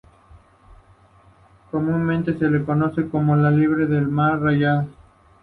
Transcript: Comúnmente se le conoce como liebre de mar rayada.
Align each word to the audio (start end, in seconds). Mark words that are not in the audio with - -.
Comúnmente 1.69 2.35
se 2.35 2.49
le 2.49 2.65
conoce 2.65 3.07
como 3.07 3.35
liebre 3.35 3.85
de 3.85 4.01
mar 4.01 4.39
rayada. 4.41 4.87